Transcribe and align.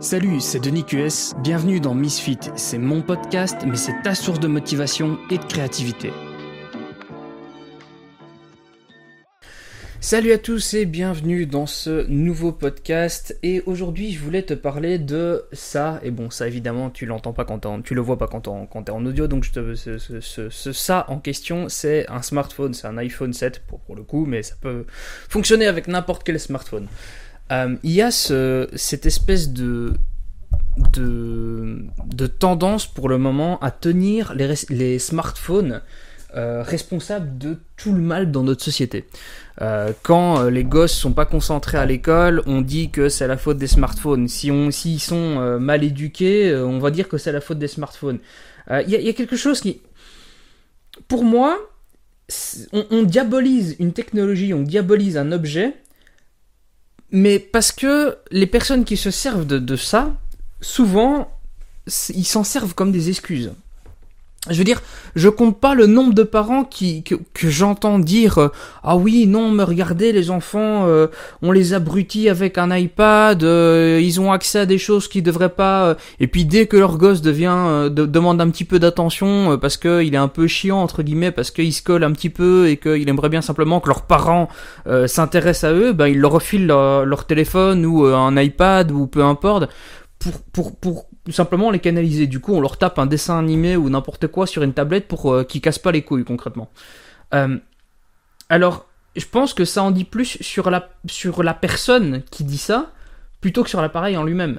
Salut, 0.00 0.38
c'est 0.38 0.60
Denis 0.60 0.84
QS, 0.84 1.34
bienvenue 1.42 1.80
dans 1.80 1.92
Misfit. 1.92 2.38
C'est 2.54 2.78
mon 2.78 3.02
podcast, 3.02 3.56
mais 3.66 3.74
c'est 3.74 4.00
ta 4.04 4.14
source 4.14 4.38
de 4.38 4.46
motivation 4.46 5.18
et 5.28 5.38
de 5.38 5.44
créativité. 5.44 6.12
Salut 9.98 10.30
à 10.30 10.38
tous 10.38 10.74
et 10.74 10.86
bienvenue 10.86 11.46
dans 11.46 11.66
ce 11.66 12.06
nouveau 12.06 12.52
podcast. 12.52 13.36
Et 13.42 13.60
aujourd'hui, 13.66 14.12
je 14.12 14.20
voulais 14.20 14.42
te 14.42 14.54
parler 14.54 15.00
de 15.00 15.44
ça. 15.52 15.98
Et 16.04 16.12
bon, 16.12 16.30
ça 16.30 16.46
évidemment, 16.46 16.90
tu 16.90 17.04
l'entends 17.04 17.32
pas 17.32 17.44
quand 17.44 17.82
tu 17.82 17.96
le 17.96 18.00
vois 18.00 18.18
pas 18.18 18.28
quand 18.28 18.42
t'es 18.84 18.92
en 18.92 19.04
audio. 19.04 19.26
Donc, 19.26 19.42
je 19.42 19.50
te, 19.50 19.74
ce, 19.74 19.98
ce, 20.20 20.72
ça 20.72 21.06
en 21.08 21.18
question, 21.18 21.68
c'est 21.68 22.08
un 22.08 22.22
smartphone, 22.22 22.72
c'est 22.72 22.86
un 22.86 22.98
iPhone 22.98 23.32
7 23.32 23.64
pour, 23.66 23.80
pour 23.80 23.96
le 23.96 24.04
coup, 24.04 24.26
mais 24.26 24.44
ça 24.44 24.54
peut 24.60 24.86
fonctionner 25.28 25.66
avec 25.66 25.88
n'importe 25.88 26.22
quel 26.22 26.38
smartphone. 26.38 26.86
Euh, 27.52 27.76
il 27.82 27.92
y 27.92 28.02
a 28.02 28.10
ce, 28.10 28.68
cette 28.74 29.06
espèce 29.06 29.50
de, 29.50 29.94
de, 30.76 32.26
tendance 32.26 32.86
pour 32.86 33.08
le 33.08 33.18
moment 33.18 33.58
à 33.60 33.70
tenir 33.70 34.34
les, 34.34 34.98
smartphones 34.98 35.80
euh, 36.36 36.62
responsables 36.62 37.38
de 37.38 37.58
tout 37.76 37.92
le 37.92 38.00
mal 38.00 38.30
dans 38.30 38.42
notre 38.42 38.62
société. 38.62 39.06
Euh, 39.62 39.92
quand 40.02 40.44
les 40.44 40.64
gosses 40.64 40.92
sont 40.92 41.12
pas 41.12 41.24
concentrés 41.24 41.78
à 41.78 41.86
l'école, 41.86 42.42
on 42.46 42.60
dit 42.60 42.90
que 42.90 43.08
c'est 43.08 43.26
la 43.26 43.38
faute 43.38 43.56
des 43.56 43.66
smartphones. 43.66 44.28
Si 44.28 44.50
on, 44.50 44.70
s'ils 44.70 45.00
sont 45.00 45.58
mal 45.58 45.84
éduqués, 45.84 46.54
on 46.54 46.78
va 46.78 46.90
dire 46.90 47.08
que 47.08 47.16
c'est 47.16 47.32
la 47.32 47.40
faute 47.40 47.58
des 47.58 47.68
smartphones. 47.68 48.18
Il 48.70 48.90
y, 48.90 49.08
a 49.08 49.12
quelque 49.14 49.36
chose 49.36 49.62
qui, 49.62 49.80
pour 51.08 51.24
moi, 51.24 51.58
on 52.72 53.02
diabolise 53.04 53.76
une 53.78 53.94
technologie, 53.94 54.52
on 54.52 54.60
diabolise 54.60 55.16
un 55.16 55.32
objet 55.32 55.74
mais 57.10 57.38
parce 57.38 57.72
que 57.72 58.18
les 58.30 58.46
personnes 58.46 58.84
qui 58.84 58.96
se 58.96 59.10
servent 59.10 59.46
de, 59.46 59.76
ça, 59.76 60.14
souvent, 60.60 61.30
ils 62.10 62.26
s'en 62.26 62.44
servent 62.44 62.74
comme 62.74 62.92
des 62.92 63.08
excuses 63.08 63.52
je 64.48 64.56
veux 64.56 64.64
dire, 64.64 64.80
je 65.16 65.28
compte 65.28 65.60
pas 65.60 65.74
le 65.74 65.86
nombre 65.86 66.14
de 66.14 66.22
parents 66.22 66.64
qui 66.64 67.02
que, 67.02 67.16
j'entends 67.42 67.98
dire 67.98 68.38
euh, 68.38 68.48
ah 68.84 68.96
oui 68.96 69.26
non 69.26 69.50
me 69.50 69.64
regardez 69.64 70.12
les 70.12 70.30
enfants 70.30 70.86
euh, 70.86 71.08
on 71.42 71.50
les 71.50 71.74
abrutit 71.74 72.28
avec 72.28 72.56
un 72.56 72.74
iPad 72.74 73.42
euh, 73.42 74.00
ils 74.00 74.20
ont 74.20 74.30
accès 74.30 74.60
à 74.60 74.66
des 74.66 74.78
choses 74.78 75.08
qu'ils 75.08 75.24
devraient 75.24 75.48
pas 75.48 75.96
et 76.20 76.28
puis 76.28 76.44
dès 76.44 76.66
que 76.66 76.76
leur 76.76 76.98
gosse 76.98 77.20
devient 77.20 77.88
de, 77.90 78.06
demande 78.06 78.40
un 78.40 78.48
petit 78.50 78.64
peu 78.64 78.78
d'attention 78.78 79.58
parce 79.58 79.76
que 79.76 80.02
il 80.02 80.14
est 80.14 80.18
un 80.18 80.28
peu 80.28 80.46
chiant 80.46 80.80
entre 80.80 81.02
guillemets 81.02 81.32
parce 81.32 81.50
qu'il 81.50 81.72
se 81.72 81.82
colle 81.82 82.04
un 82.04 82.12
petit 82.12 82.30
peu 82.30 82.68
et 82.68 82.76
qu'il 82.76 83.08
aimerait 83.08 83.30
bien 83.30 83.42
simplement 83.42 83.80
que 83.80 83.88
leurs 83.88 84.02
parents 84.02 84.48
s'intéressent 85.06 85.72
à 85.72 85.74
eux 85.74 85.92
ben 85.92 86.06
ils 86.06 86.18
leur 86.18 86.32
refilent 86.32 86.66
leur, 86.66 87.04
leur 87.04 87.26
téléphone 87.26 87.84
ou 87.84 88.04
un 88.04 88.40
iPad 88.40 88.92
ou 88.92 89.06
peu 89.06 89.24
importe 89.24 89.68
pour 90.52 90.76
pour 90.76 91.07
tout 91.28 91.34
simplement 91.34 91.70
les 91.70 91.78
canaliser. 91.78 92.26
Du 92.26 92.40
coup, 92.40 92.54
on 92.54 92.60
leur 92.62 92.78
tape 92.78 92.98
un 92.98 93.04
dessin 93.04 93.38
animé 93.38 93.76
ou 93.76 93.90
n'importe 93.90 94.28
quoi 94.28 94.46
sur 94.46 94.62
une 94.62 94.72
tablette 94.72 95.08
pour 95.08 95.30
euh, 95.30 95.44
qu'ils 95.44 95.60
cassent 95.60 95.78
pas 95.78 95.92
les 95.92 96.00
couilles 96.00 96.24
concrètement. 96.24 96.70
Euh, 97.34 97.58
alors, 98.48 98.88
je 99.14 99.26
pense 99.26 99.52
que 99.52 99.66
ça 99.66 99.82
en 99.82 99.90
dit 99.90 100.04
plus 100.04 100.38
sur 100.40 100.70
la, 100.70 100.88
sur 101.06 101.42
la 101.42 101.52
personne 101.52 102.22
qui 102.30 102.44
dit 102.44 102.56
ça 102.56 102.92
plutôt 103.42 103.62
que 103.62 103.68
sur 103.68 103.82
l'appareil 103.82 104.16
en 104.16 104.24
lui-même. 104.24 104.58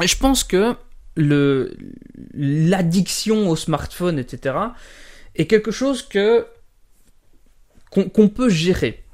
Je 0.00 0.16
pense 0.16 0.44
que 0.44 0.76
le 1.14 1.76
l'addiction 2.32 3.50
au 3.50 3.54
smartphone, 3.54 4.18
etc., 4.18 4.56
est 5.36 5.46
quelque 5.46 5.70
chose 5.70 6.02
que 6.02 6.46
qu'on 7.90 8.28
peut 8.28 8.48
gérer. 8.48 9.04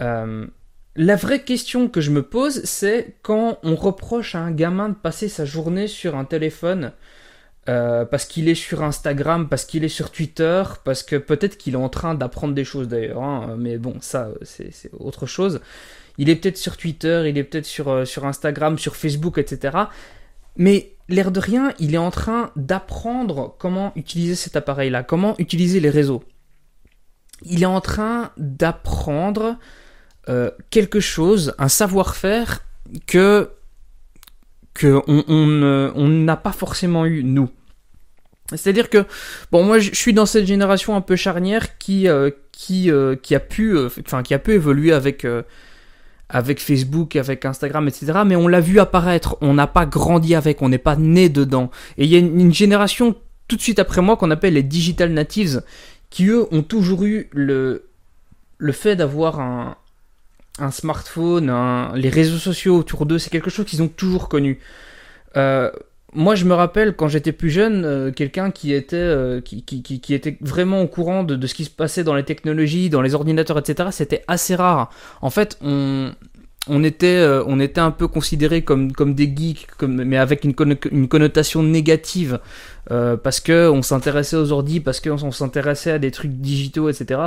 Euh, 0.00 0.46
la 0.96 1.16
vraie 1.16 1.42
question 1.42 1.88
que 1.88 2.00
je 2.00 2.10
me 2.10 2.22
pose, 2.22 2.62
c'est 2.64 3.16
quand 3.22 3.58
on 3.62 3.76
reproche 3.76 4.34
à 4.34 4.40
un 4.40 4.50
gamin 4.50 4.88
de 4.88 4.94
passer 4.94 5.28
sa 5.28 5.44
journée 5.44 5.88
sur 5.88 6.16
un 6.16 6.24
téléphone 6.24 6.92
euh, 7.68 8.04
parce 8.04 8.24
qu'il 8.24 8.48
est 8.48 8.54
sur 8.54 8.82
Instagram, 8.82 9.48
parce 9.48 9.64
qu'il 9.64 9.84
est 9.84 9.88
sur 9.88 10.10
Twitter, 10.10 10.62
parce 10.84 11.02
que 11.02 11.16
peut-être 11.16 11.58
qu'il 11.58 11.74
est 11.74 11.78
en 11.78 11.88
train 11.88 12.14
d'apprendre 12.14 12.54
des 12.54 12.64
choses 12.64 12.88
d'ailleurs, 12.88 13.22
hein, 13.22 13.56
mais 13.58 13.76
bon, 13.76 13.96
ça 14.00 14.30
c'est 14.42 14.70
autre 14.98 15.26
chose. 15.26 15.60
Il 16.18 16.30
est 16.30 16.36
peut-être 16.36 16.56
sur 16.56 16.76
Twitter, 16.76 17.24
il 17.26 17.36
est 17.36 17.44
peut-être 17.44 17.66
sur, 17.66 17.88
euh, 17.88 18.04
sur 18.04 18.24
Instagram, 18.24 18.78
sur 18.78 18.96
Facebook, 18.96 19.38
etc. 19.38 19.76
Mais 20.56 20.92
l'air 21.08 21.30
de 21.30 21.40
rien, 21.40 21.74
il 21.78 21.94
est 21.94 21.98
en 21.98 22.10
train 22.10 22.52
d'apprendre 22.56 23.54
comment 23.58 23.92
utiliser 23.96 24.34
cet 24.34 24.56
appareil-là, 24.56 25.02
comment 25.02 25.34
utiliser 25.38 25.80
les 25.80 25.90
réseaux. 25.90 26.24
Il 27.42 27.62
est 27.62 27.66
en 27.66 27.82
train 27.82 28.30
d'apprendre 28.38 29.58
euh, 30.28 30.50
quelque 30.70 30.98
chose, 30.98 31.54
un 31.58 31.68
savoir-faire 31.68 32.64
que, 33.06 33.50
que 34.74 35.00
on, 35.06 35.24
on, 35.28 36.08
n'a 36.08 36.36
pas 36.36 36.50
forcément 36.50 37.06
eu 37.06 37.22
nous. 37.22 37.48
C'est-à-dire 38.50 38.90
que, 38.90 39.04
bon, 39.52 39.62
moi, 39.62 39.78
je 39.78 39.94
suis 39.94 40.12
dans 40.12 40.26
cette 40.26 40.46
génération 40.46 40.96
un 40.96 41.00
peu 41.00 41.14
charnière 41.14 41.78
qui, 41.78 42.08
euh, 42.08 42.30
qui, 42.50 42.90
euh, 42.90 43.14
qui 43.14 43.36
a 43.36 43.40
pu, 43.40 43.78
enfin, 43.78 44.24
qui 44.24 44.34
a 44.34 44.40
pu 44.40 44.54
évoluer 44.54 44.92
avec, 44.92 45.24
avec 46.28 46.60
Facebook, 46.60 47.14
avec 47.14 47.44
Instagram, 47.44 47.86
etc. 47.86 48.22
Mais 48.26 48.34
on 48.34 48.48
l'a 48.48 48.60
vu 48.60 48.80
apparaître. 48.80 49.36
On 49.40 49.54
n'a 49.54 49.68
pas 49.68 49.86
grandi 49.86 50.34
avec. 50.34 50.60
On 50.60 50.68
n'est 50.68 50.78
pas 50.78 50.96
né 50.96 51.28
dedans. 51.28 51.70
Et 51.98 52.04
il 52.04 52.10
y 52.10 52.16
a 52.16 52.18
une, 52.18 52.40
une, 52.40 52.54
génération 52.54 53.14
tout 53.46 53.54
de 53.54 53.62
suite 53.62 53.78
après 53.78 54.02
moi 54.02 54.16
qu'on 54.16 54.32
appelle 54.32 54.54
les 54.54 54.64
digital 54.64 55.12
natives, 55.12 55.62
qui 56.10 56.26
eux 56.26 56.46
ont 56.52 56.62
toujours 56.62 57.04
eu 57.04 57.28
le, 57.32 57.84
le 58.58 58.72
fait 58.72 58.96
d'avoir 58.96 59.38
un, 59.38 59.76
un 60.58 60.70
smartphone, 60.70 61.52
les 61.94 62.08
réseaux 62.08 62.38
sociaux 62.38 62.76
autour 62.76 63.06
d'eux, 63.06 63.18
c'est 63.18 63.30
quelque 63.30 63.50
chose 63.50 63.66
qu'ils 63.66 63.82
ont 63.82 63.88
toujours 63.88 64.28
connu. 64.28 64.58
Euh, 65.36 65.70
moi, 66.14 66.34
je 66.34 66.46
me 66.46 66.54
rappelle 66.54 66.94
quand 66.96 67.08
j'étais 67.08 67.32
plus 67.32 67.50
jeune, 67.50 67.84
euh, 67.84 68.10
quelqu'un 68.10 68.50
qui 68.50 68.72
était 68.72 68.96
euh, 68.96 69.40
qui, 69.42 70.14
était 70.14 70.38
vraiment 70.40 70.80
au 70.80 70.86
courant 70.86 71.24
de, 71.24 71.36
de, 71.36 71.46
ce 71.46 71.54
qui 71.54 71.64
se 71.64 71.70
passait 71.70 72.04
dans 72.04 72.14
les 72.14 72.24
technologies, 72.24 72.88
dans 72.88 73.02
les 73.02 73.14
ordinateurs, 73.14 73.58
etc. 73.58 73.90
C'était 73.92 74.24
assez 74.26 74.54
rare. 74.54 74.90
En 75.20 75.30
fait, 75.30 75.58
on 75.60 76.12
on 76.68 76.82
était, 76.82 77.06
euh, 77.06 77.44
on 77.46 77.60
était 77.60 77.80
un 77.80 77.90
peu 77.90 78.08
considérés 78.08 78.62
comme, 78.62 78.92
comme 78.92 79.14
des 79.14 79.32
geeks, 79.34 79.68
mais 79.82 80.16
avec 80.16 80.44
une, 80.44 80.54
connotation 80.54 81.62
négative, 81.62 82.40
euh, 82.90 83.16
parce 83.16 83.40
que 83.40 83.68
on 83.68 83.82
s'intéressait 83.82 84.36
aux 84.36 84.50
ordi, 84.52 84.80
parce 84.80 85.00
qu'on 85.00 85.30
s'intéressait 85.30 85.92
à 85.92 85.98
des 85.98 86.10
trucs 86.10 86.32
digitaux, 86.32 86.88
etc. 86.88 87.20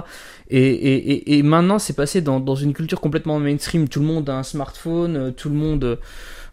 Et, 0.49 0.61
et, 0.61 1.37
et 1.37 1.43
maintenant, 1.43 1.79
c'est 1.79 1.95
passé 1.95 2.21
dans, 2.21 2.39
dans, 2.39 2.55
une 2.55 2.73
culture 2.73 2.99
complètement 2.99 3.39
mainstream. 3.39 3.87
Tout 3.87 4.01
le 4.01 4.05
monde 4.05 4.29
a 4.29 4.37
un 4.37 4.43
smartphone, 4.43 5.15
euh, 5.15 5.31
tout 5.31 5.49
le 5.49 5.55
monde, 5.55 5.99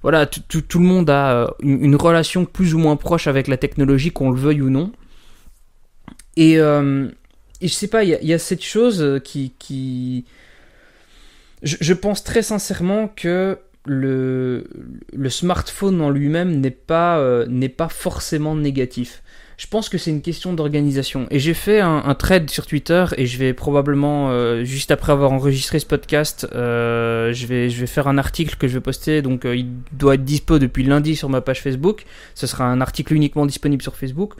voilà, 0.02 0.26
tout, 0.26 0.60
tout, 0.60 0.78
le 0.78 0.86
monde 0.86 1.10
a 1.10 1.54
une, 1.60 1.96
relation 1.96 2.44
plus 2.44 2.74
ou 2.74 2.78
moins 2.78 2.96
proche 2.96 3.26
avec 3.26 3.48
la 3.48 3.56
technologie, 3.56 4.12
qu'on 4.12 4.30
le 4.30 4.38
veuille 4.38 4.62
ou 4.62 4.70
non. 4.70 4.92
Et, 6.36 6.52
et 6.52 7.68
je 7.68 7.72
sais 7.72 7.88
pas, 7.88 8.04
il 8.04 8.18
y, 8.22 8.26
y 8.26 8.34
a, 8.34 8.38
cette 8.38 8.62
chose 8.62 9.20
qui, 9.24 9.54
qui 9.58 10.26
je, 11.66 11.92
pense 11.92 12.24
très 12.24 12.42
sincèrement 12.42 13.08
que 13.08 13.58
le, 13.84 14.64
smartphone 15.28 16.00
en 16.00 16.10
lui-même 16.10 16.60
n'est 16.60 16.70
pas, 16.70 17.18
euh, 17.18 17.68
pas 17.76 17.88
forcément 17.88 18.54
négatif. 18.54 19.22
Je 19.56 19.66
pense 19.66 19.88
que 19.88 19.96
c'est 19.96 20.10
une 20.10 20.20
question 20.20 20.52
d'organisation. 20.52 21.26
Et 21.30 21.38
j'ai 21.38 21.54
fait 21.54 21.80
un, 21.80 22.14
thread 22.14 22.50
sur 22.50 22.66
Twitter 22.66 23.06
et 23.16 23.24
je 23.24 23.38
vais 23.38 23.54
probablement, 23.54 24.28
euh, 24.30 24.64
juste 24.64 24.90
après 24.90 25.12
avoir 25.12 25.32
enregistré 25.32 25.78
ce 25.78 25.86
podcast, 25.86 26.46
euh, 26.52 27.32
je, 27.32 27.46
vais, 27.46 27.70
je 27.70 27.80
vais 27.80 27.86
faire 27.86 28.06
un 28.06 28.18
article 28.18 28.56
que 28.56 28.68
je 28.68 28.74
vais 28.74 28.82
poster. 28.82 29.22
Donc 29.22 29.44
il 29.44 29.68
doit 29.92 30.16
être 30.16 30.24
dispo 30.24 30.58
depuis 30.58 30.84
lundi 30.84 31.16
sur 31.16 31.30
ma 31.30 31.40
page 31.40 31.62
Facebook. 31.62 32.04
Ce 32.34 32.46
sera 32.46 32.66
un 32.66 32.82
article 32.82 33.14
uniquement 33.14 33.46
disponible 33.46 33.82
sur 33.82 33.96
Facebook. 33.96 34.34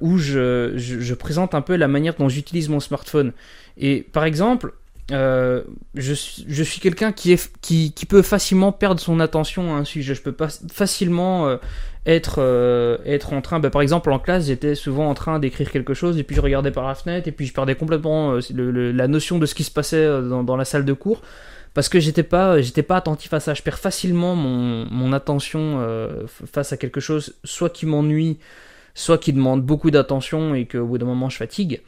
Où 0.00 0.18
je, 0.18 0.74
je 0.76 1.14
présente 1.14 1.54
un 1.54 1.60
peu 1.60 1.74
la 1.74 1.88
manière 1.88 2.14
dont 2.14 2.28
j'utilise 2.28 2.68
mon 2.68 2.78
smartphone. 2.78 3.32
Et 3.76 4.06
par 4.12 4.24
exemple, 4.24 4.72
euh, 5.10 5.62
je, 5.94 6.14
suis 6.14 6.80
quelqu'un 6.80 7.12
qui, 7.12 7.36
qui, 7.60 7.92
qui, 7.92 8.06
peut 8.06 8.22
facilement 8.22 8.72
perdre 8.72 9.00
son 9.00 9.20
attention 9.20 9.74
à 9.74 9.78
un 9.78 9.84
sujet. 9.84 10.14
Je 10.14 10.22
peux 10.22 10.32
pas 10.32 10.48
facilement 10.72 11.46
euh, 11.46 11.56
être, 12.06 12.36
euh, 12.38 12.96
être 13.04 13.34
en 13.34 13.42
train. 13.42 13.60
Bah, 13.60 13.68
par 13.68 13.82
exemple, 13.82 14.10
en 14.10 14.18
classe, 14.18 14.46
j'étais 14.46 14.74
souvent 14.74 15.10
en 15.10 15.14
train 15.14 15.38
d'écrire 15.38 15.70
quelque 15.70 15.92
chose 15.92 16.18
et 16.18 16.22
puis 16.22 16.34
je 16.34 16.40
regardais 16.40 16.70
par 16.70 16.86
la 16.86 16.94
fenêtre 16.94 17.28
et 17.28 17.32
puis 17.32 17.46
je 17.46 17.52
perdais 17.52 17.74
complètement 17.74 18.32
euh, 18.32 18.40
le, 18.54 18.70
le, 18.70 18.92
la 18.92 19.06
notion 19.06 19.38
de 19.38 19.44
ce 19.44 19.54
qui 19.54 19.64
se 19.64 19.70
passait 19.70 20.06
dans, 20.06 20.42
dans 20.42 20.56
la 20.56 20.64
salle 20.64 20.86
de 20.86 20.92
cours 20.94 21.20
parce 21.74 21.90
que 21.90 22.00
j'étais 22.00 22.22
pas, 22.22 22.62
j'étais 22.62 22.82
pas 22.82 22.96
attentif 22.96 23.34
à 23.34 23.40
ça. 23.40 23.52
Je 23.52 23.62
perds 23.62 23.80
facilement 23.80 24.34
mon, 24.36 24.86
mon 24.90 25.12
attention 25.12 25.84
face 26.50 26.72
à 26.72 26.76
quelque 26.76 27.00
chose, 27.00 27.34
soit 27.42 27.68
qui 27.68 27.84
m'ennuie, 27.84 28.38
soit 28.94 29.18
qui 29.18 29.32
demande 29.32 29.62
beaucoup 29.62 29.90
d'attention 29.90 30.54
et 30.54 30.66
qu'au 30.66 30.86
bout 30.86 30.98
d'un 30.98 31.06
moment 31.06 31.28
je 31.28 31.36
fatigue. 31.36 31.82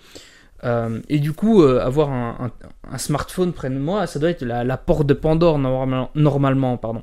Euh, 0.67 1.01
et 1.09 1.19
du 1.19 1.33
coup, 1.33 1.63
euh, 1.63 1.81
avoir 1.81 2.11
un, 2.11 2.51
smartphone 2.99 3.53
près 3.53 3.71
de 3.71 3.79
moi, 3.79 4.07
ça 4.07 4.19
doit 4.19 4.31
être 4.31 4.45
la, 4.45 4.77
porte 4.77 5.07
de 5.07 5.15
Pandore 5.15 5.59
normal, 5.59 6.09
normalement, 6.15 6.77
pardon. 6.77 7.03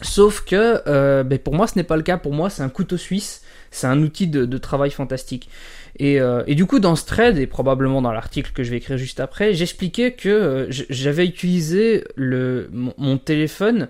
Sauf 0.00 0.44
que 0.44 0.80
euh, 0.86 1.24
ben 1.24 1.38
pour 1.40 1.54
moi, 1.54 1.66
ce 1.66 1.76
n'est 1.76 1.84
pas 1.84 1.96
le 1.96 2.02
cas. 2.02 2.18
Pour 2.18 2.32
moi, 2.32 2.50
c'est 2.50 2.62
un 2.62 2.68
couteau 2.68 2.96
suisse. 2.96 3.42
C'est 3.70 3.86
un 3.86 4.00
outil 4.02 4.28
de, 4.28 4.58
travail 4.58 4.90
fantastique. 4.90 5.50
Et, 5.98 6.20
du 6.54 6.64
coup, 6.64 6.78
dans 6.78 6.96
ce 6.96 7.04
thread, 7.04 7.36
et 7.36 7.46
probablement 7.46 8.00
dans 8.00 8.12
l'article 8.12 8.52
que 8.52 8.62
je 8.62 8.70
vais 8.70 8.78
écrire 8.78 8.96
juste 8.96 9.20
après, 9.20 9.52
j'expliquais 9.52 10.12
que 10.12 10.68
j'avais 10.70 11.26
utilisé 11.26 12.04
mon, 12.16 13.18
téléphone 13.18 13.88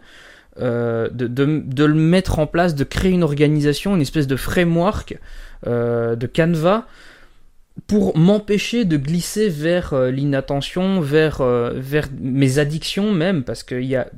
de, 0.59 1.09
de, 1.11 1.85
le 1.85 1.95
mettre 1.95 2.41
en 2.41 2.49
place, 2.49 2.75
de 2.75 2.83
créer 2.83 3.13
une 3.13 3.23
organisation, 3.23 3.95
une 3.95 4.03
espèce 4.03 4.27
de 4.27 4.37
framework, 4.37 5.17
de 5.65 6.27
canevas, 6.27 6.87
pour 7.87 8.17
m'empêcher 8.17 8.85
de 8.85 8.97
glisser 8.97 9.49
vers 9.49 9.95
l'inattention, 10.11 11.01
vers, 11.01 11.43
vers 11.43 12.09
mes 12.21 12.59
addictions 12.59 13.13
même, 13.13 13.45
parce 13.45 13.63
qu'il 13.63 13.85
y 13.85 13.97
a, 13.97 14.09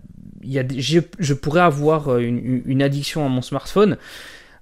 y 0.43 0.59
a, 0.59 0.65
je, 0.69 1.35
pourrais 1.35 1.61
avoir 1.61 2.19
une, 2.19 2.63
une, 2.65 2.83
addiction 2.83 3.25
à 3.25 3.29
mon 3.29 3.43
smartphone, 3.43 3.97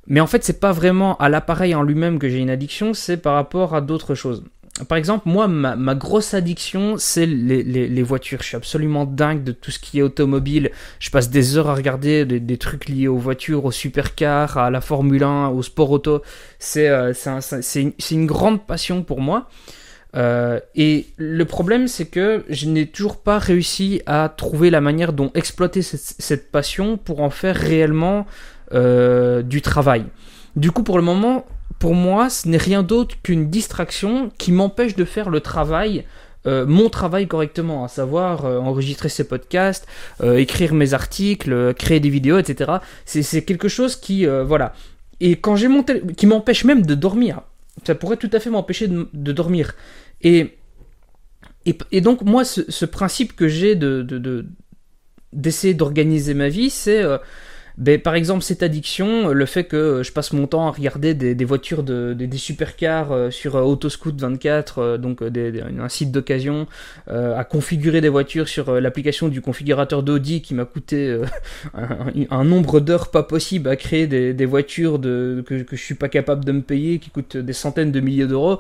mais 0.09 0.21
en 0.21 0.27
fait, 0.27 0.43
c'est 0.43 0.59
pas 0.59 0.73
vraiment 0.73 1.17
à 1.19 1.29
l'appareil 1.29 1.75
en 1.75 1.83
lui-même 1.83 2.19
que 2.19 2.29
j'ai 2.29 2.39
une 2.39 2.51
addiction, 2.51 2.95
c'est 2.95 3.19
par 3.19 3.35
rapport 3.35 3.75
à 3.75 3.81
d'autres 3.81 4.15
choses. 4.15 4.43
Par 4.87 4.99
exemple, 4.99 5.29
moi, 5.29 5.49
ma, 5.49 5.95
grosse 5.95 6.35
addiction, 6.35 6.97
c'est 6.99 7.27
les, 7.27 8.03
voitures. 8.03 8.43
Je 8.43 8.49
suis 8.49 8.57
absolument 8.57 9.05
dingue 9.05 9.43
de 9.43 9.53
tout 9.53 9.71
ce 9.71 9.79
qui 9.79 9.99
est 9.99 10.03
automobile. 10.03 10.71
Je 11.01 11.11
passe 11.11 11.31
des 11.31 11.57
heures 11.57 11.69
à 11.69 11.75
regarder 11.75 12.25
des, 12.25 12.59
trucs 12.59 12.89
liés 12.89 13.09
aux 13.09 13.17
voitures, 13.17 13.65
aux 13.65 13.73
supercars, 13.73 14.59
à 14.59 14.71
la 14.71 14.81
Formule 14.81 15.25
1, 15.25 15.49
au 15.49 15.63
sport 15.63 15.91
auto. 15.91 16.23
C'est 16.59 16.89
euh, 16.89 17.13
une, 17.75 17.93
une, 18.11 18.27
grande 18.27 18.67
passion 18.67 19.03
pour 19.03 19.21
moi. 19.21 19.49
Euh, 20.17 20.61
et 20.75 21.07
le 21.17 21.45
problème, 21.45 21.89
c'est 21.89 22.07
que 22.07 22.45
je 22.49 22.67
n'ai 22.67 22.87
toujours 22.87 23.19
pas 23.19 23.39
réussi 23.39 24.03
à 24.07 24.33
trouver 24.35 24.71
la 24.71 24.81
manière 24.81 25.13
dont 25.13 25.31
exploiter 25.35 25.83
cette 25.83 26.51
passion 26.51 26.97
pour 26.97 27.21
en 27.21 27.31
faire 27.31 27.57
réellement 27.57 28.27
euh, 28.73 29.43
du 29.43 29.63
travail. 29.63 30.05
Du 30.57 30.71
coup, 30.71 30.83
pour 30.83 30.99
le 30.99 31.05
moment, 31.05 31.45
pour 31.79 31.95
moi, 31.95 32.29
ce 32.31 32.49
n'est 32.49 32.57
rien 32.57 32.83
d'autre 32.83 33.17
qu'une 33.23 33.51
distraction 33.51 34.31
qui 34.39 34.53
m'empêche 34.53 34.97
de 34.97 35.05
faire 35.05 35.31
le 35.31 35.41
travail 35.41 36.05
euh, 36.47 36.65
mon 36.67 36.89
travail 36.89 37.27
correctement, 37.27 37.85
à 37.85 37.89
savoir 37.89 38.47
euh, 38.47 38.59
enregistrer 38.59 39.09
ces 39.09 39.25
podcasts, 39.25 39.87
écrire 40.23 40.73
mes 40.73 40.95
articles, 40.95 41.75
créer 41.75 41.99
des 41.99 42.09
vidéos, 42.09 42.39
etc. 42.39 42.75
C'est 43.05 43.45
quelque 43.45 43.69
chose 43.69 43.97
qui, 43.97 44.25
voilà. 44.25 44.73
Et 45.21 45.37
quand 45.37 45.57
j'ai 45.57 45.69
mon 45.69 45.83
qui 45.83 46.27
m'empêche 46.27 46.65
même 46.65 46.87
de 46.87 46.95
dormir. 46.95 47.43
Ça 47.85 47.95
pourrait 47.95 48.17
tout 48.17 48.31
à 48.33 48.41
fait 48.41 48.51
m'empêcher 48.51 48.89
de, 48.89 49.33
dormir. 49.33 49.75
Et, 50.23 50.57
et, 51.67 52.01
donc 52.01 52.23
moi, 52.23 52.45
ce, 52.45 52.85
principe 52.85 53.35
que 53.35 53.49
j'ai 53.49 53.75
de 53.75 54.47
d'essayer 55.33 55.75
d'organiser 55.75 56.35
ma 56.35 56.49
vie, 56.49 56.71
c'est 56.71 57.03
ben, 57.79 58.01
par 58.01 58.17
exemple, 58.17 58.43
cette 58.43 58.65
addiction, 58.65 59.29
le 59.29 59.47
fait 59.47 59.63
que 59.63 60.03
je 60.03 60.11
passe 60.11 60.33
mon 60.33 60.49
temps 60.49 60.67
à 60.67 60.73
regarder 60.73 61.15
des, 61.15 61.45
voitures, 61.45 61.85
de, 61.85 62.13
des, 62.13 62.37
supercars 62.37 63.13
euh, 63.13 63.31
sur 63.31 63.55
euh, 63.55 63.63
Autoscoot 63.63 64.21
24, 64.21 64.79
euh, 64.79 64.99
donc 64.99 65.23
un 65.23 65.89
site 65.89 66.11
d'occasion, 66.11 66.67
à 67.07 67.45
configurer 67.45 68.01
des 68.01 68.09
voitures 68.09 68.49
sur 68.49 68.81
l'application 68.81 69.29
du 69.29 69.41
configurateur 69.41 70.03
d'Audi 70.03 70.43
qui 70.43 70.55
m'a 70.55 70.65
coûté 70.65 71.21
un, 72.31 72.45
nombre 72.45 72.81
d'heures 72.81 73.13
pas 73.13 73.23
possible 73.23 73.69
à 73.69 73.77
créer 73.77 74.09
des, 74.09 74.47
voitures 74.47 75.01
que, 75.01 75.43
que 75.43 75.77
je 75.77 75.83
suis 75.83 75.95
pas 75.95 76.09
capable 76.09 76.45
de 76.45 76.53
me 76.53 76.63
payer, 76.63 76.99
qui 76.99 77.11
coûtent 77.11 77.37
des 77.37 77.53
centaines 77.53 77.93
de 77.93 78.01
milliers 78.01 78.27
d'euros 78.27 78.59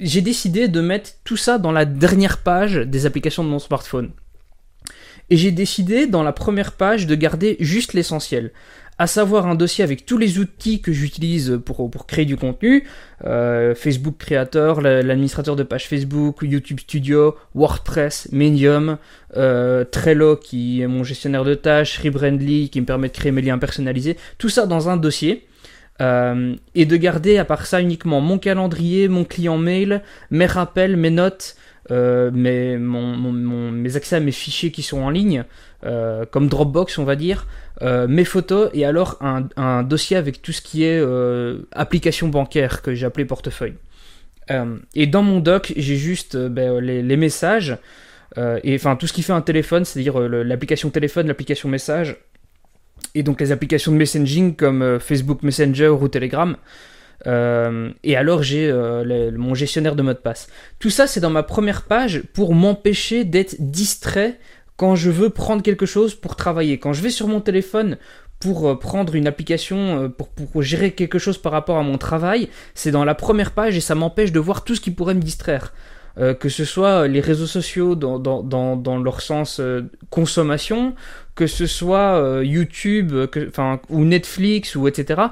j'ai 0.00 0.20
décidé 0.20 0.66
de 0.66 0.80
mettre 0.80 1.12
tout 1.22 1.36
ça 1.36 1.58
dans 1.58 1.70
la 1.70 1.84
dernière 1.84 2.38
page 2.38 2.74
des 2.74 3.06
applications 3.06 3.44
de 3.44 3.48
mon 3.48 3.60
smartphone 3.60 4.10
et 5.30 5.36
j'ai 5.36 5.50
décidé 5.50 6.06
dans 6.06 6.22
la 6.22 6.32
première 6.32 6.72
page 6.72 7.06
de 7.06 7.14
garder 7.14 7.56
juste 7.60 7.92
l'essentiel, 7.92 8.52
à 8.98 9.06
savoir 9.06 9.46
un 9.46 9.54
dossier 9.54 9.82
avec 9.82 10.06
tous 10.06 10.18
les 10.18 10.38
outils 10.38 10.80
que 10.80 10.92
j'utilise 10.92 11.60
pour, 11.64 12.06
créer 12.06 12.24
du 12.24 12.36
contenu, 12.36 12.86
euh, 13.24 13.74
Facebook 13.74 14.16
Creator, 14.18 14.80
l'administrateur 14.80 15.56
de 15.56 15.62
page 15.62 15.88
Facebook, 15.88 16.38
YouTube 16.42 16.80
Studio, 16.80 17.34
WordPress, 17.54 18.28
Medium, 18.32 18.98
euh, 19.36 19.84
Trello 19.84 20.36
qui 20.36 20.82
est 20.82 20.86
mon 20.86 21.02
gestionnaire 21.02 21.44
de 21.44 21.54
tâches, 21.54 21.98
Rebrandly 21.98 22.68
qui 22.68 22.80
me 22.80 22.86
permet 22.86 23.08
de 23.08 23.14
créer 23.14 23.32
mes 23.32 23.42
liens 23.42 23.58
personnalisés, 23.58 24.16
tout 24.38 24.48
ça 24.48 24.66
dans 24.66 24.88
un 24.88 24.96
dossier. 24.96 25.46
Euh, 26.00 26.56
et 26.74 26.86
de 26.86 26.96
garder 26.96 27.38
à 27.38 27.44
part 27.44 27.66
ça 27.66 27.80
uniquement 27.80 28.20
mon 28.20 28.38
calendrier, 28.38 29.06
mon 29.06 29.24
client 29.24 29.58
mail, 29.58 30.02
mes 30.32 30.46
rappels, 30.46 30.96
mes 30.96 31.10
notes, 31.10 31.54
euh, 31.90 32.30
mes, 32.32 33.96
accès 33.96 34.16
à 34.16 34.20
mes 34.20 34.32
fichiers 34.32 34.70
qui 34.70 34.82
sont 34.82 35.02
en 35.02 35.10
ligne, 35.10 35.44
euh, 35.84 36.24
comme 36.30 36.48
Dropbox 36.48 36.98
on 36.98 37.04
va 37.04 37.16
dire, 37.16 37.46
euh, 37.82 38.06
mes 38.08 38.24
photos 38.24 38.70
et 38.72 38.84
alors 38.84 39.18
un, 39.20 39.82
dossier 39.82 40.16
avec 40.16 40.40
tout 40.40 40.52
ce 40.52 40.62
qui 40.62 40.84
est 40.84 41.02
application 41.72 42.28
bancaire 42.28 42.82
que 42.82 42.94
j'ai 42.94 43.06
appelé 43.06 43.24
portefeuille. 43.24 43.74
et 44.94 45.06
dans 45.06 45.22
mon 45.22 45.40
doc, 45.40 45.72
j'ai 45.76 45.96
juste 45.96 46.36
ben, 46.36 46.80
les, 46.80 47.02
les, 47.02 47.16
messages 47.16 47.76
et 48.36 48.74
enfin 48.74 48.96
tout 48.96 49.06
ce 49.06 49.12
qui 49.12 49.22
fait 49.22 49.32
un 49.32 49.42
téléphone, 49.42 49.84
c'est-à-dire 49.84 50.18
l'application 50.18 50.90
téléphone, 50.90 51.26
l'application 51.26 51.68
message 51.68 52.16
et 53.14 53.22
donc 53.22 53.40
les 53.40 53.52
applications 53.52 53.92
de 53.92 53.96
messaging 53.96 54.56
comme 54.56 54.98
Facebook 55.00 55.42
Messenger 55.42 55.88
ou 55.88 56.08
Telegram. 56.08 56.56
Euh, 57.26 57.90
et 58.02 58.16
alors 58.16 58.42
j'ai 58.42 58.68
euh, 58.70 59.30
mon 59.36 59.54
gestionnaire 59.54 59.96
de 59.96 60.02
mot 60.02 60.12
de 60.12 60.18
passe. 60.18 60.48
Tout 60.78 60.90
ça 60.90 61.06
c'est 61.06 61.20
dans 61.20 61.30
ma 61.30 61.42
première 61.42 61.82
page 61.82 62.22
pour 62.34 62.54
m'empêcher 62.54 63.24
d'être 63.24 63.56
distrait 63.58 64.38
quand 64.76 64.96
je 64.96 65.10
veux 65.10 65.30
prendre 65.30 65.62
quelque 65.62 65.86
chose 65.86 66.14
pour 66.14 66.36
travailler. 66.36 66.78
Quand 66.78 66.92
je 66.92 67.02
vais 67.02 67.10
sur 67.10 67.28
mon 67.28 67.40
téléphone 67.40 67.96
pour 68.40 68.68
euh, 68.68 68.78
prendre 68.78 69.14
une 69.14 69.26
application, 69.26 70.12
pour, 70.16 70.28
pour, 70.28 70.62
gérer 70.62 70.90
quelque 70.92 71.18
chose 71.18 71.38
par 71.38 71.52
rapport 71.52 71.78
à 71.78 71.82
mon 71.82 71.98
travail, 71.98 72.48
c'est 72.74 72.90
dans 72.90 73.04
la 73.04 73.14
première 73.14 73.52
page 73.52 73.76
et 73.76 73.80
ça 73.80 73.94
m'empêche 73.94 74.32
de 74.32 74.40
voir 74.40 74.64
tout 74.64 74.74
ce 74.74 74.80
qui 74.80 74.90
pourrait 74.90 75.14
me 75.14 75.22
distraire. 75.22 75.72
que 76.16 76.48
ce 76.48 76.64
soit 76.64 77.08
les 77.08 77.20
réseaux 77.20 77.46
sociaux 77.46 77.94
dans, 77.94 78.18
dans, 78.18 78.76
dans, 78.76 78.98
leur 78.98 79.20
sens 79.20 79.60
consommation, 80.10 80.94
que 81.34 81.46
ce 81.46 81.66
soit 81.66 82.42
YouTube, 82.44 83.12
ou 83.88 84.04
Netflix, 84.04 84.76
ou 84.76 84.88
etc. 84.88 85.22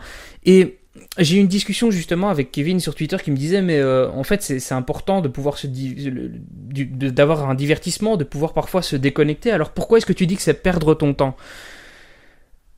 Et 0.44 0.81
j'ai 1.18 1.36
eu 1.36 1.40
une 1.40 1.48
discussion 1.48 1.90
justement 1.90 2.28
avec 2.28 2.50
Kevin 2.52 2.78
sur 2.78 2.94
Twitter 2.94 3.16
qui 3.22 3.30
me 3.30 3.36
disait 3.36 3.62
mais 3.62 3.78
euh, 3.78 4.10
en 4.10 4.24
fait 4.24 4.42
c'est 4.42 4.74
important 4.74 5.20
de 5.20 5.28
pouvoir 5.28 5.56
se 5.56 5.66
d'avoir 5.66 7.48
un 7.48 7.54
divertissement, 7.54 8.16
de 8.16 8.24
pouvoir 8.24 8.52
parfois 8.52 8.82
se 8.82 8.96
déconnecter. 8.96 9.50
Alors 9.50 9.70
pourquoi 9.70 9.98
est-ce 9.98 10.06
que 10.06 10.12
tu 10.12 10.26
dis 10.26 10.36
que 10.36 10.42
c'est 10.42 10.62
perdre 10.62 10.94
ton 10.94 11.14
temps? 11.14 11.36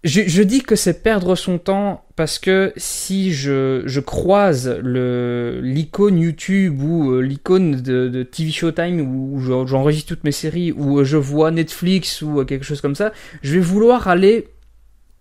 Je, 0.05 0.43
dis 0.43 0.61
que 0.61 0.77
c'est 0.77 1.03
perdre 1.03 1.35
son 1.35 1.57
temps 1.57 2.05
parce 2.15 2.39
que 2.39 2.75
si 2.77 3.33
je, 3.33 3.85
je 3.87 4.01
croise 4.01 4.69
l'icône 4.83 6.19
YouTube 6.19 6.83
ou 6.83 7.13
euh, 7.13 7.21
l'icône 7.21 7.81
de, 7.81 8.09
de, 8.09 8.23
TV 8.23 8.51
Showtime 8.51 9.01
où 9.01 9.41
j'enregistre 9.41 10.11
toutes 10.11 10.25
mes 10.25 10.31
séries 10.31 10.73
ou 10.73 11.03
je 11.05 11.17
vois 11.17 11.51
Netflix 11.51 12.21
ou 12.21 12.45
quelque 12.45 12.67
chose 12.67 12.83
comme 12.83 12.95
ça, 12.95 13.15
je 13.41 13.55
vais 13.55 13.61
vouloir 13.61 14.07
aller 14.07 14.49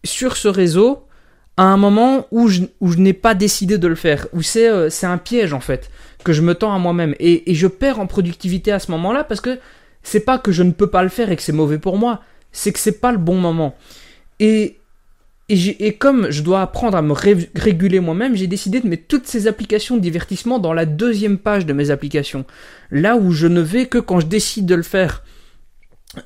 sur 0.04 0.36
ce 0.36 0.50
réseau 0.50 1.08
à 1.58 1.64
un 1.64 1.78
moment 1.78 2.28
où 2.32 2.48
je, 2.48 2.64
je 2.82 2.98
n'ai 2.98 3.14
pas 3.14 3.36
décidé 3.36 3.78
de 3.78 3.88
le 3.88 3.96
faire, 3.96 4.28
où 4.34 4.42
c'est 4.42 4.70
euh, 4.70 4.90
c'est 4.90 5.06
un 5.06 5.18
piège 5.18 5.54
en 5.54 5.60
fait, 5.60 5.90
que 6.24 6.34
je 6.34 6.42
me 6.42 6.56
tends 6.56 6.74
à 6.74 6.80
moi-même. 6.80 7.16
Et, 7.20 7.52
et, 7.52 7.56
je 7.56 7.68
perds 7.68 8.00
en 8.00 8.08
productivité 8.08 8.72
à 8.72 8.80
ce 8.80 8.92
moment-là 8.92 9.24
parce 9.24 9.42
que 9.42 9.60
c'est 10.02 10.22
pas 10.22 10.38
que 10.38 10.52
je 10.52 10.64
ne 10.64 10.72
peux 10.72 10.88
pas 10.88 11.04
le 11.04 11.10
faire 11.10 11.32
et 11.32 11.36
que 11.36 11.42
c'est 11.42 11.52
mauvais 11.52 11.78
pour 11.78 11.98
moi, 11.98 12.22
c'est 12.52 12.72
que 12.72 12.80
c'est 12.80 13.00
pas 13.00 13.12
le 13.12 13.20
bon 13.20 13.36
moment. 13.36 13.76
Et, 14.40 14.78
et, 15.50 15.86
et 15.86 15.94
comme 15.94 16.32
je 16.32 16.42
dois 16.42 16.62
apprendre 16.62 16.98
à 16.98 17.02
me 17.04 17.14
réguler 17.14 18.00
moi-même, 18.00 18.36
j'ai 18.36 18.48
décidé 18.48 18.80
de 18.80 18.88
mettre 18.88 19.08
toutes 19.08 19.28
ces 19.28 19.48
applications 19.48 19.96
de 19.96 20.02
divertissement 20.02 20.58
dans 20.58 20.74
la 20.74 20.86
deuxième 20.86 21.38
page 21.38 21.68
de 21.68 21.74
mes 21.74 21.92
applications. 21.92 22.46
Là 22.90 23.16
où 23.16 23.32
je 23.32 23.48
ne 23.48 23.62
vais 23.62 23.86
que 23.86 24.00
quand 24.00 24.20
je 24.20 24.28
décide 24.28 24.66
de 24.66 24.76
le 24.76 24.84
faire. 24.84 25.24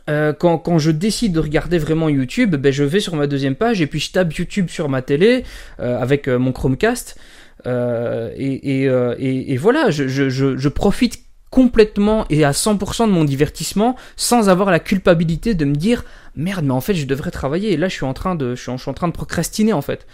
Euh, 0.10 0.34
quand, 0.34 0.58
quand, 0.58 0.80
je 0.80 0.92
décide 0.92 1.34
de 1.34 1.40
regarder 1.40 1.78
vraiment 1.78 2.10
YouTube, 2.10 2.56
ben 2.56 2.74
je 2.74 2.84
vais 2.84 3.00
sur 3.00 3.16
ma 3.16 3.28
deuxième 3.28 3.56
page 3.56 3.82
et 3.82 3.88
puis 3.88 4.00
je 4.00 4.12
tape 4.12 4.34
YouTube 4.34 4.70
sur 4.70 4.90
ma 4.90 5.02
télé 5.02 5.44
euh, 5.80 6.00
avec 6.00 6.28
euh, 6.28 6.38
mon 6.38 6.52
Chromecast. 6.52 7.18
Et, 7.66 8.84
et, 8.84 8.84
et, 8.86 9.54
et, 9.54 9.58
voilà, 9.58 9.90
je, 9.90 10.08
je, 10.08 10.30
je, 10.30 10.70
profite 10.70 11.20
complètement 11.50 12.26
et 12.30 12.46
à 12.46 12.52
100% 12.52 13.08
de 13.08 13.12
mon 13.12 13.26
divertissement 13.26 13.98
sans 14.16 14.48
avoir 14.48 14.72
la 14.72 14.80
culpabilité 14.80 15.54
de 15.54 15.66
me 15.66 15.76
dire 15.76 16.06
merde 16.36 16.64
mais 16.64 16.72
en 16.72 16.80
fait 16.80 16.94
je 16.94 17.06
devrais 17.06 17.32
travailler 17.32 17.74
et 17.74 17.78
là 17.78 17.90
je 17.90 17.94
suis 17.96 18.06
en 18.06 18.14
train 18.14 18.36
de 18.36 18.56
je 18.56 18.62
suis 18.62 18.70
en, 18.70 18.78
je 18.78 18.84
suis 18.84 18.92
en 18.92 18.94
train 18.94 19.08
de 19.10 19.14
procrastiner 19.14 19.74
en 19.74 19.82
fait 19.82 20.08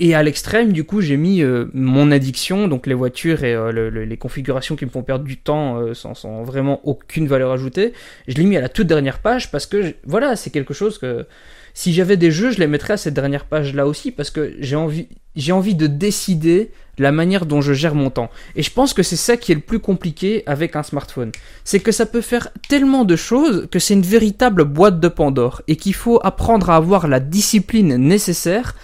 et 0.00 0.14
à 0.14 0.22
l'extrême, 0.22 0.72
du 0.72 0.84
coup, 0.84 1.00
j'ai 1.00 1.16
mis 1.16 1.42
euh, 1.42 1.66
mon 1.74 2.12
addiction, 2.12 2.68
donc 2.68 2.86
les 2.86 2.94
voitures 2.94 3.42
et 3.42 3.54
euh, 3.54 3.90
les 3.90 4.16
configurations 4.16 4.76
qui 4.76 4.84
me 4.84 4.90
font 4.90 5.02
perdre 5.02 5.24
du 5.24 5.36
temps 5.36 5.78
euh, 5.78 5.92
sans, 5.92 6.14
sans, 6.14 6.44
vraiment 6.44 6.80
aucune 6.84 7.26
valeur 7.26 7.50
ajoutée. 7.50 7.92
Je 8.28 8.36
l'ai 8.36 8.44
mis 8.44 8.56
à 8.56 8.60
la 8.60 8.68
toute 8.68 8.86
dernière 8.86 9.18
page 9.18 9.50
parce 9.50 9.66
que, 9.66 9.94
voilà, 10.06 10.36
c'est 10.36 10.50
quelque 10.50 10.72
chose 10.72 10.98
que 10.98 11.26
si 11.74 11.92
j'avais 11.92 12.16
des 12.16 12.30
jeux, 12.30 12.52
je 12.52 12.60
les 12.60 12.68
mettrais 12.68 12.94
à 12.94 12.96
cette 12.96 13.14
dernière 13.14 13.44
page-là 13.44 13.86
aussi 13.88 14.12
parce 14.12 14.30
que 14.30 14.54
j'ai 14.60 14.76
envie, 14.76 15.08
j'ai 15.34 15.50
envie 15.50 15.74
de 15.74 15.88
décider 15.88 16.70
la 16.96 17.10
manière 17.10 17.44
dont 17.44 17.60
je 17.60 17.72
gère 17.72 17.96
mon 17.96 18.10
temps. 18.10 18.30
Et 18.54 18.62
je 18.62 18.70
pense 18.70 18.94
que 18.94 19.02
c'est 19.02 19.16
ça 19.16 19.36
qui 19.36 19.50
est 19.50 19.56
le 19.56 19.60
plus 19.60 19.80
compliqué 19.80 20.44
avec 20.46 20.76
un 20.76 20.84
smartphone. 20.84 21.32
C'est 21.64 21.80
que 21.80 21.92
ça 21.92 22.06
peut 22.06 22.20
faire 22.20 22.48
tellement 22.68 23.04
de 23.04 23.16
choses 23.16 23.66
que 23.70 23.80
c'est 23.80 23.94
une 23.94 24.02
véritable 24.02 24.64
boîte 24.64 25.00
de 25.00 25.08
Pandore 25.08 25.62
et 25.66 25.74
qu'il 25.74 25.94
faut 25.94 26.20
apprendre 26.22 26.70
à 26.70 26.76
avoir 26.76 27.08
la 27.08 27.18
discipline 27.18 27.96
nécessaire 27.96 28.76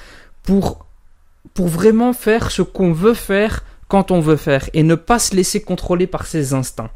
pour 0.43 0.84
pour 1.55 1.69
vraiment 1.69 2.13
faire 2.13 2.51
ce 2.51 2.63
qu'on 2.63 2.93
veut 2.93 3.15
faire 3.15 3.65
quand 3.89 4.11
on 4.11 4.21
veut 4.21 4.37
faire 4.37 4.69
et 4.75 4.83
ne 4.83 4.97
pas 4.97 5.19
se 5.19 5.35
laisser 5.35 5.63
contrôler 5.63 6.07
par 6.07 6.27
ses 6.27 6.53
instincts. 6.53 6.91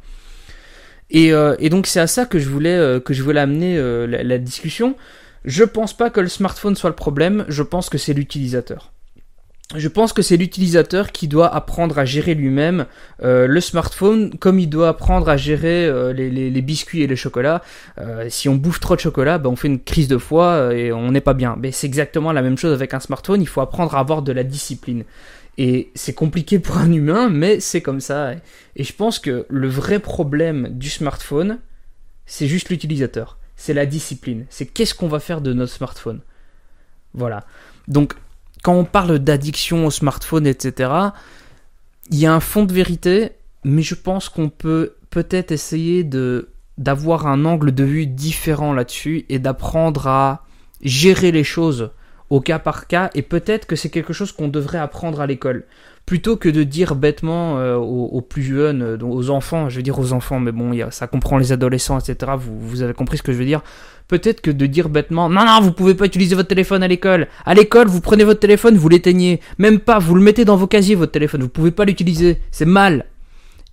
Et, 1.11 1.33
euh, 1.33 1.57
donc 1.71 1.87
c'est 1.87 2.01
à 2.01 2.07
ça 2.07 2.27
que 2.27 2.39
je 2.39 2.49
voulais, 2.49 2.77
euh, 2.77 3.01
que 3.01 3.15
je 3.15 3.23
voulais 3.23 3.41
amener 3.41 3.79
euh, 3.79 4.07
la, 4.07 4.23
la 4.23 4.39
discussion. 4.39 4.97
Je 5.45 5.65
pense 5.65 5.97
pas 5.97 6.11
que 6.11 6.21
le 6.21 6.29
smartphone 6.29 6.77
soit 6.77 6.91
le 6.91 6.97
problème, 6.97 7.45
je 7.49 7.63
pense 7.63 7.89
que 7.89 7.99
c'est 7.99 8.13
l'utilisateur. 8.13 8.93
Je 9.77 9.89
pense 9.89 10.15
que 10.15 10.23
c'est 10.23 10.39
l'utilisateur 10.39 11.13
qui 11.13 11.29
doit 11.29 11.55
apprendre 11.55 11.99
à 11.99 12.07
gérer 12.07 12.35
lui-même 12.35 12.87
euh, 13.23 13.47
le 13.47 13.61
smartphone 13.61 14.35
comme 14.39 14.59
il 14.59 14.71
doit 14.71 14.89
apprendre 14.89 15.29
à 15.29 15.37
gérer 15.37 15.85
euh, 15.85 16.15
les, 16.15 16.63
biscuits 16.63 17.03
et 17.03 17.07
les 17.07 17.17
chocolats. 17.17 17.61
Euh, 17.99 18.31
si 18.31 18.49
on 18.49 18.55
bouffe 18.55 18.81
trop 18.81 18.97
de 18.97 19.01
chocolat, 19.01 19.37
ben, 19.37 19.51
on 19.51 19.57
fait 19.57 19.69
une 19.69 19.81
crise 19.81 20.09
de 20.09 20.17
foie 20.17 20.75
et 20.75 20.91
on 20.91 21.11
n'est 21.11 21.21
pas 21.21 21.35
bien. 21.35 21.55
Mais 21.61 21.71
c'est 21.71 21.87
exactement 21.87 22.33
la 22.33 22.41
même 22.41 22.57
chose 22.57 22.73
avec 22.73 22.95
un 22.95 23.01
smartphone, 23.01 23.43
il 23.43 23.47
faut 23.47 23.61
apprendre 23.61 23.95
à 23.95 24.01
avoir 24.01 24.23
de 24.23 24.33
la 24.33 24.43
discipline. 24.43 25.05
Et 25.59 25.91
c'est 25.95 26.15
compliqué 26.15 26.59
pour 26.59 26.79
un 26.79 26.91
humain, 26.91 27.29
mais 27.29 27.61
c'est 27.61 27.83
comme 27.83 28.01
ça. 28.01 28.33
Et 28.75 28.85
je 28.85 28.93
pense 28.95 29.19
que 29.19 29.45
le 29.51 29.69
vrai 29.69 29.99
problème 29.99 30.69
du 30.71 30.89
smartphone, 30.89 31.59
c'est 32.25 32.47
juste 32.47 32.71
l'utilisateur. 32.71 33.37
C'est 33.57 33.75
la 33.75 33.85
discipline. 33.85 34.47
C'est 34.49 34.65
qu'est-ce 34.65 34.95
qu'on 34.95 35.09
va 35.09 35.21
faire 35.21 35.43
de 35.43 35.53
notre 35.53 35.73
smartphone. 35.73 36.21
Voilà. 37.13 37.45
Donc, 37.87 38.15
quand 38.63 38.75
on 38.75 38.85
parle 38.85 39.19
d'addiction 39.19 39.87
au 39.87 39.91
smartphone, 39.91 40.47
etc., 40.47 40.91
il 42.11 42.19
y 42.19 42.27
a 42.27 42.35
un 42.35 42.41
fond 42.41 42.65
de 42.65 42.73
vérité, 42.73 43.33
mais 43.65 43.83
je 43.83 43.95
pense 43.95 44.29
qu'on 44.29 44.49
peut 44.49 44.95
peut-être 45.11 45.53
essayer 45.53 46.05
de 46.05 46.51
d'avoir 46.79 47.27
un 47.27 47.45
angle 47.45 47.73
de 47.73 47.83
vue 47.83 48.07
différent 48.07 48.73
là-dessus 48.73 49.27
et 49.29 49.41
d'apprendre 49.41 50.07
à 50.07 50.45
gérer 50.81 51.33
les 51.33 51.43
choses 51.43 51.91
au 52.31 52.41
cas 52.41 52.59
par 52.59 52.87
cas 52.87 53.11
et 53.15 53.23
peut-être 53.23 53.67
que 53.67 53.77
c'est 53.77 53.91
quelque 53.91 54.13
chose 54.13 54.33
qu'on 54.33 54.49
devrait 54.49 54.79
apprendre 54.79 55.21
à 55.21 55.27
l'école 55.27 55.65
plutôt 56.09 56.39
que 56.39 56.49
de 56.49 56.63
dire 56.63 56.95
bêtement 56.95 57.59
euh, 57.59 57.77
aux, 57.77 58.23
plus 58.23 58.43
jeunes, 58.43 58.81
euh, 58.81 58.99
aux 59.03 59.29
enfants, 59.29 59.69
je 59.69 59.77
veux 59.77 59.83
dire 59.83 59.99
aux 59.99 60.15
enfants, 60.15 60.41
mais 60.41 60.53
bon, 60.53 60.73
ça 60.91 61.07
comprend 61.07 61.37
les 61.37 61.53
adolescents, 61.53 61.99
etc. 61.99 62.33
Vous, 62.39 62.81
avez 62.81 62.95
compris 62.95 63.19
ce 63.19 63.23
que 63.23 63.31
je 63.31 63.37
veux 63.37 63.45
dire. 63.45 63.61
Peut-être 64.09 64.41
que 64.41 64.51
de 64.51 64.65
dire 64.65 64.89
bêtement, 64.89 65.29
non, 65.29 65.45
non, 65.45 65.61
vous 65.61 65.71
pouvez 65.71 65.95
pas 65.95 66.07
utiliser 66.07 66.35
votre 66.35 66.49
téléphone 66.49 66.83
à 66.83 66.89
l'école. 66.89 67.29
À 67.45 67.53
l'école, 67.53 67.89
vous 67.89 68.01
prenez 68.01 68.25
votre 68.25 68.41
téléphone, 68.41 68.79
vous 68.79 68.89
l'éteignez. 68.89 69.41
Même 69.59 69.81
pas, 69.81 69.99
vous 69.99 70.15
le 70.15 70.23
mettez 70.23 70.47
dans 70.47 70.57
vos 70.57 70.67
casiers, 70.67 70.95
votre 70.95 71.13
téléphone. 71.13 71.43
Vous 71.43 71.51
pouvez 71.51 71.73
pas 71.73 71.85
l'utiliser. 71.85 72.41
C'est 72.53 72.65
mal. 72.65 73.05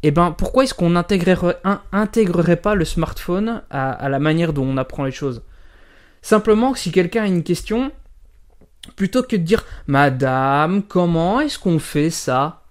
Eh 0.03 0.11
ben, 0.11 0.35
pourquoi 0.37 0.65
est-ce 0.65 0.73
qu'on 0.73 0.89
n'intégrerait 0.89 1.55
intégrerait 1.93 2.57
pas 2.57 2.75
le 2.75 2.83
smartphone 2.83 3.61
à 3.69 4.09
la 4.09 4.19
manière 4.19 4.51
dont 4.51 4.65
on 4.65 4.75
apprend 4.75 5.05
les 5.05 5.11
choses? 5.11 5.41
Simplement, 6.21 6.75
si 6.75 6.91
quelqu'un 6.91 7.23
a 7.23 7.27
une 7.27 7.43
question, 7.43 7.93
plutôt 8.95 9.23
que 9.23 9.35
de 9.35 9.41
dire 9.41 9.65
Madame, 9.87 10.83
comment 10.83 11.41
est-ce 11.41 11.59
qu'on 11.59 11.79
fait 11.79 12.09
ça? 12.09 12.63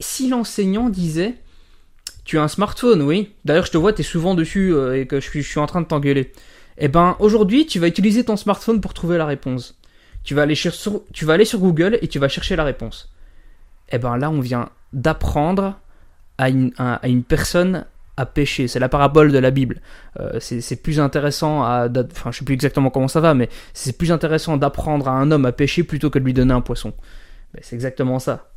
Si 0.00 0.28
l'enseignant 0.28 0.88
disait 0.88 1.34
Tu 2.24 2.38
as 2.38 2.42
un 2.42 2.48
smartphone, 2.48 3.02
oui. 3.02 3.32
D'ailleurs, 3.44 3.66
je 3.66 3.72
te 3.72 3.78
vois, 3.78 3.92
tu 3.92 4.00
es 4.00 4.04
souvent 4.04 4.34
dessus 4.34 4.74
euh, 4.74 5.00
et 5.00 5.06
que 5.06 5.20
je 5.20 5.40
suis, 5.40 5.60
en 5.60 5.66
train 5.66 5.80
de 5.80 5.86
t'engueuler. 5.86 6.32
Eh 6.78 6.88
ben, 6.88 7.16
aujourd'hui, 7.18 7.66
tu 7.66 7.78
vas 7.78 7.88
utiliser 7.88 8.24
ton 8.24 8.36
smartphone 8.36 8.80
pour 8.80 8.94
trouver 8.94 9.18
la 9.18 9.26
réponse. 9.26 9.78
Tu 10.24 10.34
vas 10.34 10.42
aller 10.42 10.54
sur, 10.54 10.72
Google 11.58 11.98
et 12.02 12.08
tu 12.08 12.18
vas 12.18 12.28
chercher 12.28 12.56
la 12.56 12.64
réponse. 12.64 13.12
Eh 13.90 13.98
ben 13.98 14.16
là, 14.16 14.28
on 14.30 14.40
vient 14.40 14.70
d'apprendre 14.92 15.78
à 16.36 16.48
une 16.48 17.24
personne 17.26 17.86
à 18.16 18.26
pécher. 18.26 18.68
C'est 18.68 18.78
la 18.78 18.88
parabole 18.88 19.32
de 19.32 19.38
la 19.38 19.50
Bible. 19.50 19.80
Euh, 20.18 20.38
c'est 20.40 20.82
plus 20.82 21.00
intéressant 21.00 21.62
à... 21.62 21.88
Enfin, 22.12 22.32
je 22.32 22.38
sais 22.38 22.44
plus 22.44 22.54
exactement 22.54 22.90
comment 22.90 23.08
ça 23.08 23.20
va, 23.20 23.34
mais 23.34 23.48
c'est 23.74 23.96
plus 23.96 24.12
intéressant 24.12 24.56
d'apprendre 24.56 25.08
à 25.08 25.12
un 25.12 25.30
homme 25.30 25.46
à 25.46 25.52
pêcher 25.52 25.82
plutôt 25.82 26.10
que 26.10 26.18
de 26.18 26.24
lui 26.24 26.34
donner 26.34 26.54
un 26.54 26.60
poisson. 26.60 26.92
Ben, 27.52 27.60
c'est 27.62 27.76
exactement 27.76 28.18
ça. 28.18 28.50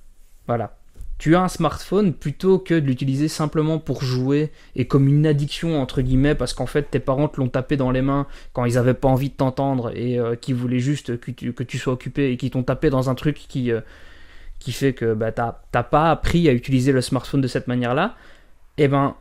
Voilà. 0.48 0.76
Tu 1.18 1.36
as 1.36 1.42
un 1.42 1.50
smartphone 1.50 2.14
plutôt 2.14 2.60
que 2.60 2.74
de 2.74 2.86
l'utiliser 2.86 3.28
simplement 3.28 3.78
pour 3.78 4.04
jouer 4.04 4.52
et 4.78 4.88
comme 4.88 5.06
une 5.10 5.28
addiction 5.28 5.82
entre 5.82 6.02
guillemets 6.02 6.34
parce 6.34 6.54
qu'en 6.54 6.66
fait 6.66 6.84
tes 6.84 7.00
parents 7.00 7.28
te 7.28 7.42
l'ont 7.42 7.50
tapé 7.50 7.76
dans 7.76 7.92
les 7.92 8.02
mains 8.02 8.26
quand 8.54 8.64
ils 8.64 8.78
avaient 8.78 8.94
pas 8.94 9.10
envie 9.10 9.30
de 9.30 9.34
t'entendre 9.34 9.92
et 9.94 10.18
euh, 10.18 10.36
qui 10.36 10.54
voulaient 10.54 10.80
juste 10.80 11.20
que 11.20 11.32
tu, 11.32 11.52
que 11.52 11.64
tu 11.64 11.78
sois 11.78 11.92
occupé 11.92 12.32
et 12.32 12.38
qui 12.38 12.50
t'ont 12.50 12.64
tapé 12.64 12.90
dans 12.90 13.10
un 13.10 13.16
truc 13.16 13.36
qui, 13.36 13.70
euh, 13.70 13.82
qui 14.60 14.72
fait 14.72 14.94
que 14.94 15.14
bah, 15.14 15.34
t'as 15.34 15.84
pas 15.84 16.10
appris 16.10 16.48
à 16.48 16.54
utiliser 16.54 16.94
le 16.94 17.02
smartphone 17.02 17.42
de 17.42 17.48
cette 17.48 17.68
manière-là, 17.68 18.16
eh 18.78 18.88
ben 18.88 19.16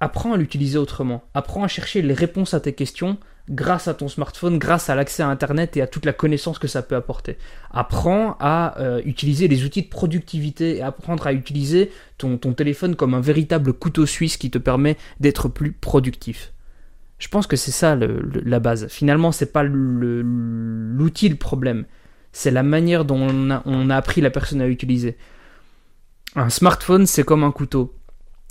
apprends 0.00 0.32
à 0.32 0.36
l'utiliser 0.36 0.78
autrement. 0.78 1.24
Apprends 1.34 1.64
à 1.64 1.68
chercher 1.68 2.02
les 2.02 2.14
réponses 2.14 2.54
à 2.54 2.60
tes 2.60 2.72
questions 2.72 3.18
grâce 3.50 3.88
à 3.88 3.94
ton 3.94 4.08
smartphone, 4.08 4.58
grâce 4.58 4.90
à 4.90 4.94
l'accès 4.94 5.22
à 5.22 5.28
Internet 5.28 5.76
et 5.76 5.82
à 5.82 5.86
toute 5.86 6.04
la 6.04 6.12
connaissance 6.12 6.58
que 6.58 6.68
ça 6.68 6.82
peut 6.82 6.96
apporter. 6.96 7.38
Apprends 7.70 8.36
à 8.40 8.78
euh, 8.78 9.00
utiliser 9.04 9.48
les 9.48 9.64
outils 9.64 9.82
de 9.82 9.88
productivité 9.88 10.76
et 10.76 10.82
apprendre 10.82 11.26
à 11.26 11.32
utiliser 11.32 11.90
ton, 12.18 12.36
téléphone 12.38 12.94
comme 12.94 13.14
un 13.14 13.20
véritable 13.20 13.72
couteau 13.72 14.06
suisse 14.06 14.36
qui 14.36 14.50
te 14.50 14.58
permet 14.58 14.96
d'être 15.20 15.48
plus 15.48 15.72
productif. 15.72 16.52
Je 17.18 17.28
pense 17.28 17.46
que 17.46 17.56
c'est 17.56 17.72
ça 17.72 17.96
la 17.96 18.60
base. 18.60 18.86
Finalement, 18.88 19.32
c'est 19.32 19.52
pas 19.52 19.64
l'outil 19.64 21.28
le 21.28 21.36
problème, 21.36 21.84
c'est 22.32 22.50
la 22.50 22.62
manière 22.62 23.04
dont 23.04 23.20
on 23.20 23.50
a, 23.50 23.62
on 23.64 23.90
a 23.90 23.96
appris 23.96 24.20
la 24.20 24.30
personne 24.30 24.60
à 24.60 24.68
utiliser. 24.68 25.16
Un 26.36 26.50
smartphone, 26.50 27.06
c'est 27.06 27.24
comme 27.24 27.42
un 27.42 27.50
couteau 27.50 27.97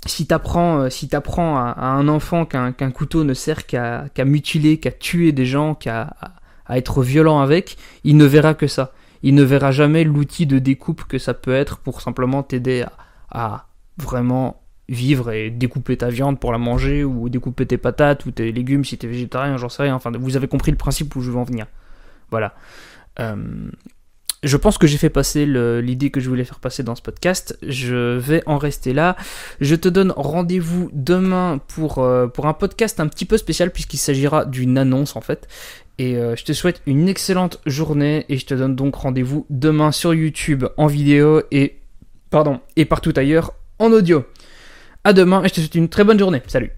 si 0.06 0.26
t'apprends 0.26 0.80
euh, 0.80 0.90
si 0.90 1.08
t'apprends 1.08 1.56
à, 1.56 1.74
un 1.80 2.08
enfant 2.08 2.44
qu'un 2.46 2.90
couteau 2.90 3.24
ne 3.24 3.34
sert 3.34 3.66
qu'à 3.66 4.08
mutiler, 4.24 4.78
qu'à 4.78 4.90
tuer 4.90 5.32
des 5.32 5.46
gens, 5.46 5.74
qu'à 5.74 6.14
être 6.70 7.02
violent 7.02 7.40
avec, 7.40 7.76
il 8.04 8.16
ne 8.16 8.24
verra 8.24 8.54
que 8.54 8.66
ça. 8.66 8.92
Il 9.22 9.34
ne 9.34 9.42
verra 9.42 9.72
jamais 9.72 10.04
l'outil 10.04 10.46
de 10.46 10.58
découpe 10.58 11.04
que 11.04 11.18
ça 11.18 11.34
peut 11.34 11.54
être 11.54 11.78
pour 11.78 12.00
simplement 12.00 12.42
t'aider 12.42 12.82
à, 12.82 12.92
à 13.30 13.66
vraiment 13.96 14.62
vivre 14.88 15.32
et 15.32 15.50
découper 15.50 15.96
ta 15.96 16.08
viande 16.08 16.40
pour 16.40 16.52
la 16.52 16.58
manger 16.58 17.04
ou 17.04 17.28
découper 17.28 17.66
tes 17.66 17.78
patates 17.78 18.24
ou 18.26 18.30
tes 18.30 18.52
légumes 18.52 18.84
si 18.84 18.96
t'es 18.96 19.06
végétarien, 19.06 19.56
j'en 19.56 19.68
sais 19.68 19.82
rien. 19.82 19.94
Enfin, 19.94 20.10
vous 20.18 20.36
avez 20.36 20.48
compris 20.48 20.70
le 20.70 20.78
principe 20.78 21.14
où 21.16 21.20
je 21.20 21.30
veux 21.30 21.36
en 21.36 21.44
venir. 21.44 21.66
Voilà. 22.30 22.54
Euh, 23.20 23.70
je 24.42 24.56
pense 24.56 24.78
que 24.78 24.86
j'ai 24.86 24.98
fait 24.98 25.10
passer 25.10 25.46
l'idée 25.46 26.10
que 26.10 26.20
je 26.20 26.28
voulais 26.28 26.44
faire 26.44 26.60
passer 26.60 26.82
dans 26.82 26.94
ce 26.94 27.02
podcast. 27.02 27.58
Je 27.62 28.16
vais 28.16 28.42
en 28.46 28.58
rester 28.58 28.92
là. 28.92 29.16
Je 29.60 29.74
te 29.74 29.88
donne 29.88 30.12
rendez-vous 30.16 30.90
demain 30.92 31.60
pour, 31.68 31.98
euh, 31.98 32.28
un 32.44 32.52
podcast 32.52 33.00
un 33.00 33.08
petit 33.08 33.24
peu 33.24 33.36
spécial 33.36 33.70
puisqu'il 33.70 33.98
s'agira 33.98 34.44
d'une 34.44 34.78
annonce 34.78 35.16
en 35.16 35.20
fait. 35.20 35.48
Et 35.98 36.16
euh, 36.16 36.36
je 36.36 36.44
te 36.44 36.52
souhaite 36.52 36.80
une 36.86 37.08
excellente 37.08 37.60
journée 37.66 38.24
et 38.28 38.38
je 38.38 38.46
te 38.46 38.54
donne 38.54 38.76
donc 38.76 38.94
rendez-vous 38.94 39.44
demain 39.50 39.90
sur 39.90 40.14
YouTube 40.14 40.64
en 40.76 40.86
vidéo 40.86 41.42
et 41.50 41.80
pardon 42.30 42.60
et 42.76 42.84
partout 42.84 43.12
ailleurs 43.16 43.54
en 43.80 43.90
audio. 43.90 44.24
À 45.02 45.12
demain 45.12 45.42
et 45.42 45.48
je 45.48 45.54
te 45.54 45.60
souhaite 45.60 45.74
une 45.74 45.88
très 45.88 46.04
bonne 46.04 46.18
journée. 46.18 46.42
Salut. 46.46 46.77